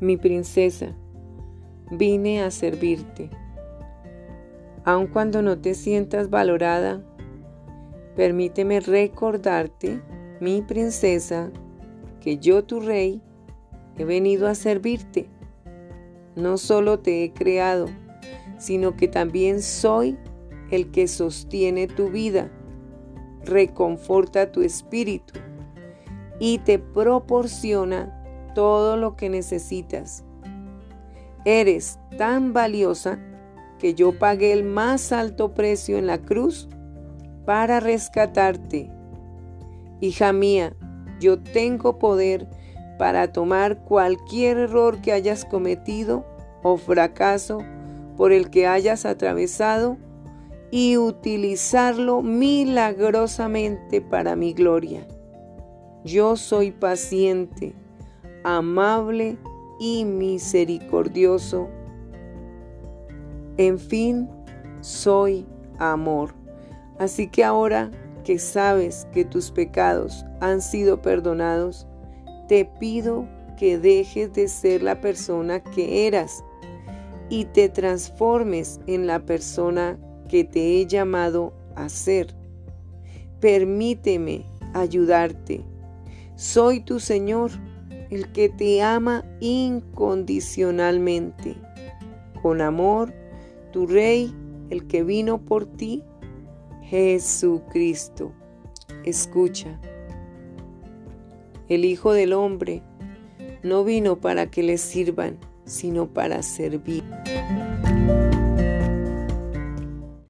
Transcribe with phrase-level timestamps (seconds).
[0.00, 0.94] mi princesa,
[1.90, 3.30] vine a servirte.
[4.84, 7.02] Aun cuando no te sientas valorada,
[8.14, 10.00] permíteme recordarte,
[10.40, 11.50] mi princesa,
[12.20, 13.20] que yo, tu rey,
[13.96, 15.28] he venido a servirte.
[16.36, 17.86] No solo te he creado,
[18.58, 20.16] sino que también soy
[20.70, 22.50] el que sostiene tu vida,
[23.44, 25.34] reconforta tu espíritu
[26.38, 28.17] y te proporciona
[28.58, 30.24] todo lo que necesitas.
[31.44, 33.20] Eres tan valiosa
[33.78, 36.68] que yo pagué el más alto precio en la cruz
[37.46, 38.90] para rescatarte.
[40.00, 40.74] Hija mía,
[41.20, 42.48] yo tengo poder
[42.98, 46.26] para tomar cualquier error que hayas cometido
[46.64, 47.60] o fracaso
[48.16, 49.98] por el que hayas atravesado
[50.72, 55.06] y utilizarlo milagrosamente para mi gloria.
[56.02, 57.76] Yo soy paciente,
[58.48, 59.36] amable
[59.78, 61.68] y misericordioso.
[63.58, 64.26] En fin,
[64.80, 65.46] soy
[65.78, 66.34] amor.
[66.98, 67.90] Así que ahora
[68.24, 71.86] que sabes que tus pecados han sido perdonados,
[72.48, 76.42] te pido que dejes de ser la persona que eras
[77.28, 82.34] y te transformes en la persona que te he llamado a ser.
[83.40, 85.66] Permíteme ayudarte.
[86.34, 87.50] Soy tu Señor,
[88.10, 91.54] el que te ama incondicionalmente.
[92.42, 93.14] Con amor,
[93.72, 94.34] tu Rey,
[94.70, 96.02] el que vino por ti,
[96.82, 98.32] Jesucristo.
[99.04, 99.78] Escucha.
[101.68, 102.82] El Hijo del Hombre
[103.62, 107.04] no vino para que le sirvan, sino para servir.